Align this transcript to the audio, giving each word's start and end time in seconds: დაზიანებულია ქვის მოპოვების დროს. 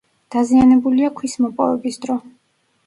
დაზიანებულია 0.35 1.11
ქვის 1.21 1.39
მოპოვების 1.47 2.05
დროს. 2.09 2.27